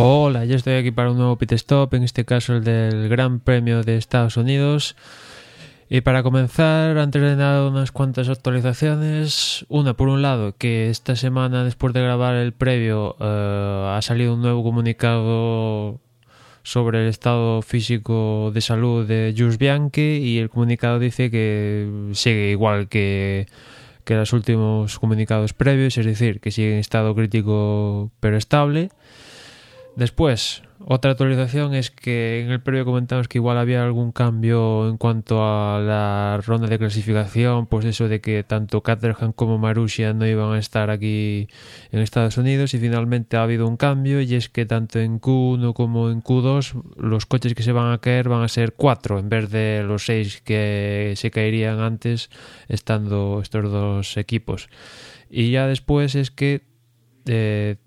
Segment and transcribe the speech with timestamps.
[0.00, 3.40] Hola, ya estoy aquí para un nuevo pit stop, en este caso el del Gran
[3.40, 4.94] Premio de Estados Unidos.
[5.88, 9.66] Y para comenzar, antes de nada, unas cuantas actualizaciones.
[9.68, 14.34] Una, por un lado, que esta semana, después de grabar el previo, eh, ha salido
[14.34, 15.98] un nuevo comunicado
[16.62, 22.52] sobre el estado físico de salud de Jules Bianchi y el comunicado dice que sigue
[22.52, 23.48] igual que,
[24.04, 28.90] que los últimos comunicados previos, es decir, que sigue en estado crítico pero estable.
[29.98, 34.96] Después, otra actualización es que en el previo comentamos que igual había algún cambio en
[34.96, 40.24] cuanto a la ronda de clasificación, pues eso de que tanto Caterham como Marussia no
[40.24, 41.48] iban a estar aquí
[41.90, 45.74] en Estados Unidos y finalmente ha habido un cambio y es que tanto en Q1
[45.74, 49.28] como en Q2 los coches que se van a caer van a ser cuatro en
[49.28, 52.30] vez de los seis que se caerían antes
[52.68, 54.68] estando estos dos equipos.
[55.28, 56.62] Y ya después es que
[57.26, 57.78] eh,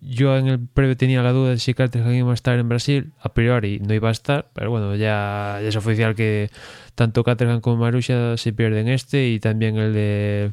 [0.00, 3.12] yo en el previo tenía la duda de si Caterham iba a estar en Brasil.
[3.20, 6.50] A priori no iba a estar, pero bueno, ya, es oficial que
[6.94, 10.52] tanto Caterham como Marussia se pierden este y también el de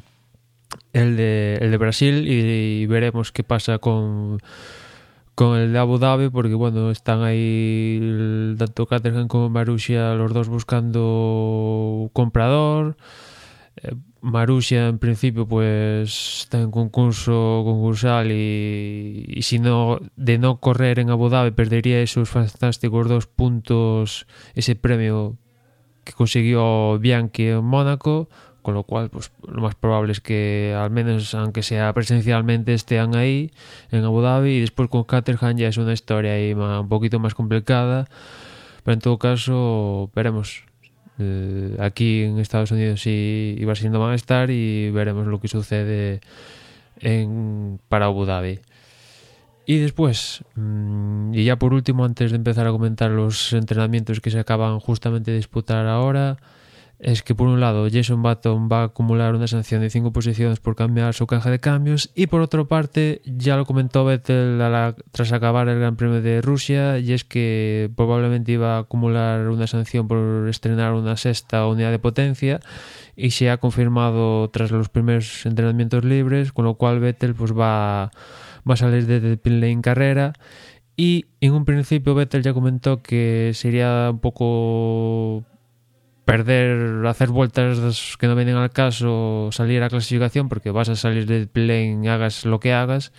[0.92, 4.40] el de, el de Brasil y, veremos qué pasa con
[5.34, 10.48] con el de Abu Dhabi porque bueno están ahí tanto Caterham como Marussia los dos
[10.48, 12.96] buscando comprador
[13.76, 13.94] eh,
[14.24, 20.98] Marussia en principio pues está en concurso concursal y, y, si no de no correr
[20.98, 25.36] en Abu Dhabi perdería esos fantásticos dos puntos ese premio
[26.04, 28.28] que consiguió Bianchi en Mónaco
[28.64, 33.14] con lo cual pues lo más probable es que al menos aunque sea presencialmente estén
[33.14, 33.52] ahí
[33.90, 34.52] en Abu Dhabi.
[34.52, 38.08] Y después con Caterham ya es una historia ahí más, un poquito más complicada.
[38.82, 40.64] Pero en todo caso veremos
[41.18, 44.14] eh, aquí en Estados Unidos y Brasil no van a
[44.50, 46.20] y veremos lo que sucede
[47.00, 48.60] en, para Abu Dhabi.
[49.66, 54.30] Y después, mmm, y ya por último, antes de empezar a comentar los entrenamientos que
[54.30, 56.36] se acaban justamente de disputar ahora,
[57.04, 60.58] es que por un lado Jason Button va a acumular una sanción de 5 posiciones
[60.58, 64.58] por cambiar su caja de cambios y por otra parte ya lo comentó Vettel
[65.12, 69.66] tras acabar el Gran Premio de Rusia y es que probablemente iba a acumular una
[69.66, 72.60] sanción por estrenar una sexta unidad de potencia
[73.16, 78.12] y se ha confirmado tras los primeros entrenamientos libres con lo cual Vettel pues va,
[78.68, 80.32] va a salir de pin lane carrera.
[80.96, 85.44] Y en un principio Vettel ya comentó que sería un poco
[86.24, 91.26] perder, hacer vueltas que no vienen al caso, salir a clasificación, porque vas a salir
[91.26, 93.12] del plane, hagas lo que hagas.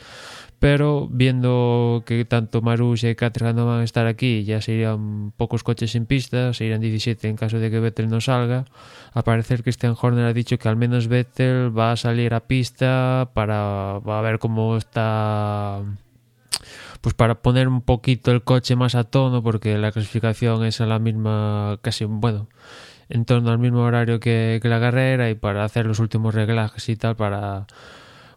[0.59, 5.63] Pero viendo que tanto Marussia y Caterham no van a estar aquí, ya serían pocos
[5.63, 8.65] coches en pista, serían 17 en caso de que Vettel no salga.
[9.13, 13.29] A parecer Christian Horner ha dicho que al menos Vettel va a salir a pista
[13.33, 15.83] para va a ver cómo está
[17.01, 20.87] pues para poner un poquito el coche más a tono porque la clasificación es a
[20.87, 22.47] la misma casi bueno
[23.09, 26.89] en torno al mismo horario que, que la carrera y para hacer los últimos reglajes
[26.89, 27.67] y tal para,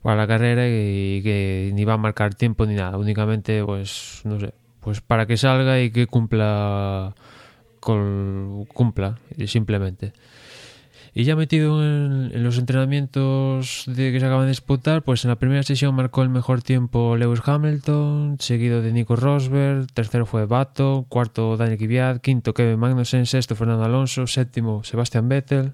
[0.03, 4.39] para la carrera y que ni va a marcar tiempo ni nada, únicamente pues no
[4.41, 7.15] sé, pues para que salga y que cumpla
[7.81, 10.13] con, cumpla simplemente.
[11.15, 15.37] Y ya metido en, los entrenamientos de que se acaban de disputar, pues en la
[15.37, 21.07] primera sesión marcó el mejor tiempo Lewis Hamilton, seguido de Nico Rosberg, tercero fue Bato,
[21.09, 25.73] cuarto Daniel Kvyat, quinto Kevin Magnussen, sexto Fernando Alonso, séptimo Sebastian Vettel,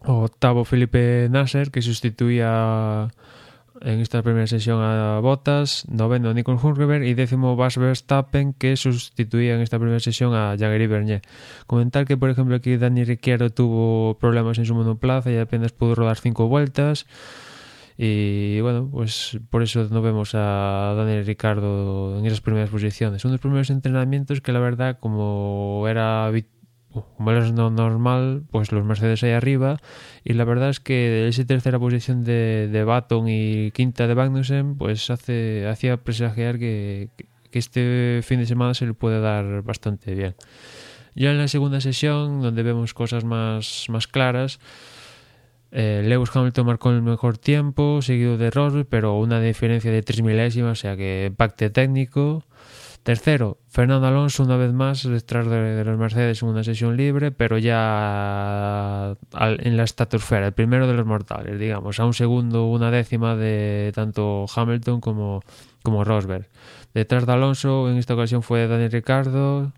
[0.00, 3.08] octavo Felipe Nasser, que sustituía
[3.82, 9.54] en esta primera sesión a Bottas, noveno Nico Hulkenberg y décimo Max Verstappen que sustituía
[9.54, 11.22] en esta primera sesión a Jagger y Bernier.
[11.66, 15.94] Comentar que por ejemplo aquí Dani Ricciardo tuvo problemas en su monoplaza y apenas pudo
[15.94, 17.06] rodar cinco vueltas
[17.96, 23.24] y bueno, pues por eso no vemos a Daniel Ricardo en esas primeras posiciones.
[23.26, 26.59] Unos primeros entrenamientos que la verdad como era habitual
[26.92, 29.78] como es no normal, pues los Mercedes ahí arriba.
[30.24, 34.76] Y la verdad es que esa tercera posición de, de Baton y quinta de Magnussen,
[34.76, 37.08] pues hace, hacía presagiar que,
[37.50, 40.34] que este fin de semana se le puede dar bastante bien.
[41.14, 44.60] Ya en la segunda sesión, donde vemos cosas más, más claras,
[45.72, 50.22] eh, Lewis Hamilton marcó el mejor tiempo, seguido de Rosberg, pero una diferencia de 3
[50.22, 52.44] milésimas, o sea que impacte técnico.
[53.02, 57.56] Tercero, Fernando Alonso una vez más detrás de, los Mercedes en una sesión libre, pero
[57.56, 62.90] ya al, en la estratosfera, el primero de los mortales, digamos, a un segundo, una
[62.90, 65.42] décima de tanto Hamilton como,
[65.82, 66.46] como Rosberg.
[66.92, 69.72] Detrás de Alonso en esta ocasión fue Daniel Ricardo,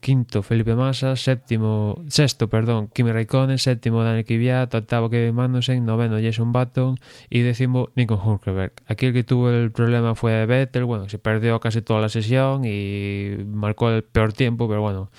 [0.00, 6.18] quinto Felipe Massa, séptimo, sexto, perdón, Kimi Raikkonen, séptimo Daniel Kvyat, octavo Kevin Magnussen, noveno
[6.20, 6.96] Jason Button
[7.28, 8.72] y décimo Nico Hulkenberg.
[8.86, 12.64] Aquí el que tuvo el problema fue Vettel, bueno, se perdió casi toda la sesión
[12.64, 15.10] y marcó el peor tiempo, pero bueno,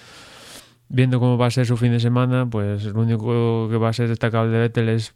[0.87, 3.93] viendo cómo va a ser su fin de semana, pues lo único que va a
[3.93, 5.13] ser destacable de Vettel es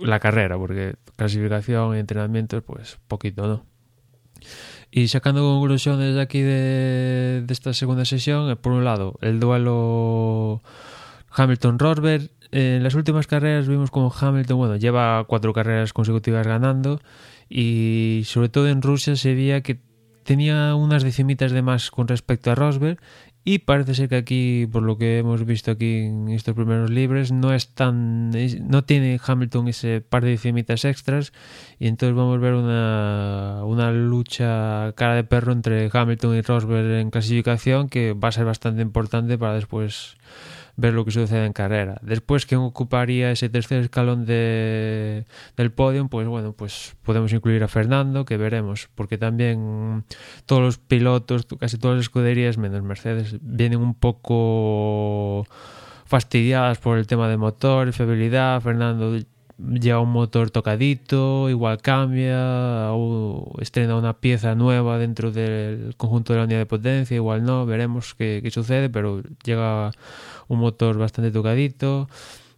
[0.00, 3.64] la carrera, porque clasificación y entrenamientos, pues poquito, ¿no?
[4.90, 10.62] Y sacando conclusiones aquí de, de esta segunda sesión, eh, por un lado, el duelo
[11.30, 12.30] Hamilton-Rosberg.
[12.52, 17.00] En las últimas carreras vimos como Hamilton, bueno, lleva cuatro carreras consecutivas ganando
[17.48, 19.80] y sobre todo en Rusia se veía que
[20.22, 22.98] tenía unas decimitas de más con respecto a Rosberg
[23.48, 27.30] y parece ser que aquí, por lo que hemos visto aquí en estos primeros libros,
[27.30, 28.32] no es tan.
[28.32, 31.32] no tiene Hamilton ese par de decimitas extras.
[31.78, 33.35] Y entonces vamos a ver una,
[33.76, 38.44] una lucha cara de perro entre Hamilton y Rosberg en clasificación que va a ser
[38.44, 40.16] bastante importante para después
[40.76, 41.98] ver lo que sucede en carrera.
[42.02, 45.24] Después, ¿quién ocuparía ese tercer escalón de,
[45.56, 46.06] del podio?
[46.08, 50.04] Pues bueno, pues podemos incluir a Fernando, que veremos, porque también
[50.44, 55.46] todos los pilotos, casi todas las escuderías, menos Mercedes, vienen un poco
[56.04, 58.60] fastidiadas por el tema de motor, fiabilidad.
[58.60, 59.16] Fernando
[59.58, 66.38] lleva un motor tocadito, igual cambia, o estrena una pieza nueva dentro del conjunto de
[66.38, 69.90] la unidad de potencia, igual no, veremos qué, qué sucede, pero llega
[70.48, 72.08] un motor bastante tocadito.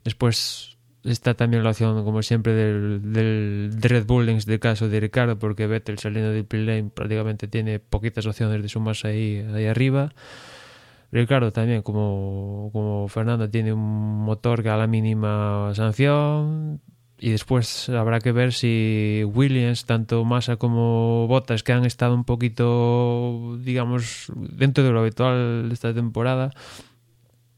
[0.04, 4.88] Después está también la opción, como siempre, del, del de Red Bull en este caso
[4.88, 9.46] de Ricardo, porque Vettel saliendo del pit lane prácticamente tiene poquitas opciones de sumarse ahí,
[9.54, 10.12] ahí arriba.
[11.10, 16.80] Ricardo también, como, como Fernando, tiene un motor que a la mínima sanción.
[17.20, 22.24] Y después habrá que ver si Williams, tanto Massa como Bottas, que han estado un
[22.24, 26.50] poquito, digamos, dentro de lo habitual de esta temporada,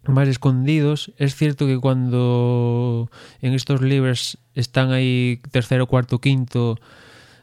[0.06, 1.12] más escondidos.
[1.18, 3.10] Es cierto que cuando
[3.42, 6.78] en estos libros están ahí tercero, cuarto, quinto,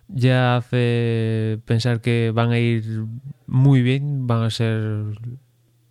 [0.07, 3.06] ya hace pensar que van a ir
[3.45, 5.19] muy bien, van a ser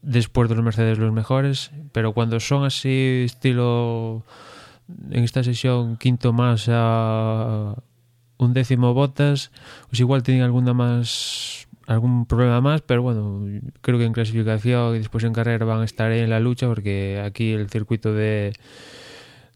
[0.07, 4.23] después de los Mercedes los mejores, pero cuando son así estilo
[5.11, 7.75] en esta sesión quinto más a
[8.39, 9.51] un décimo botas,
[9.89, 13.47] pues igual tienen alguna más algún problema más, pero bueno,
[13.81, 17.23] creo que en clasificación y después en carrera van a estar en la lucha porque
[17.25, 18.53] aquí el circuito de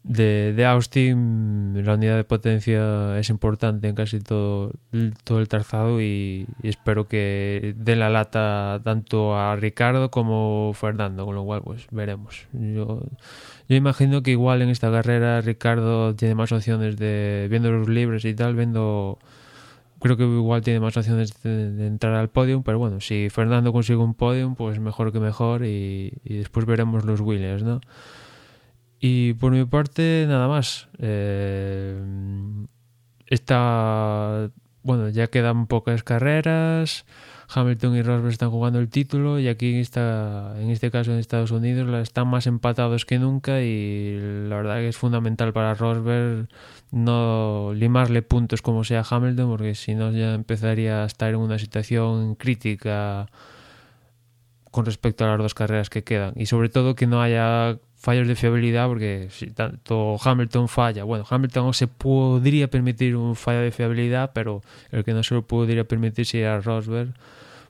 [0.03, 4.71] de, de, Austin, la unidad de potencia es importante en casi todo,
[5.23, 11.35] todo el trazado y, espero que den la lata tanto a Ricardo como Fernando, con
[11.35, 12.47] lo cual pues veremos.
[12.53, 13.03] Yo,
[13.69, 18.25] yo imagino que igual en esta carrera Ricardo tiene más opciones de, viendo los libres
[18.25, 19.19] y tal, viendo
[19.99, 23.71] creo que igual tiene más opciones de, de, entrar al podium, pero bueno, si Fernando
[23.71, 27.81] consigue un podium, pues mejor que mejor y, y después veremos los Williams, ¿no?
[29.03, 30.87] Y por mi parte, nada más.
[30.99, 31.99] Eh,
[33.25, 34.51] está.
[34.83, 37.05] Bueno, ya quedan pocas carreras.
[37.53, 41.19] Hamilton y Rosberg están jugando el título y aquí en, esta, en este caso en
[41.19, 44.17] Estados Unidos están más empatados que nunca y
[44.47, 46.47] la verdad que es fundamental para Rosberg
[46.91, 51.59] no limarle puntos como sea Hamilton porque si no ya empezaría a estar en una
[51.59, 53.27] situación crítica
[54.71, 58.27] con respecto a las dos carreras que quedan y sobre todo que no haya fallos
[58.27, 63.71] de fiabilidad porque si tanto Hamilton falla, bueno, Hamilton se podría permitir un fallo de
[63.71, 67.13] fiabilidad, pero el que no se lo podría permitir sería Rosberg,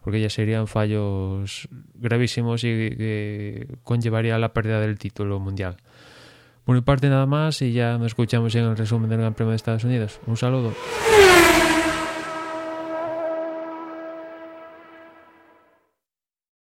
[0.01, 5.75] porque ya serían fallos gravísimos y que conllevaría la pérdida del título mundial.
[6.63, 9.49] Por mi parte nada más y ya nos escuchamos en el resumen del Gran Premio
[9.49, 10.21] de Estados Unidos.
[10.27, 10.73] Un saludo.